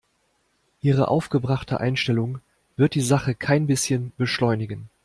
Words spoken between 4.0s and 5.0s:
beschleunigen.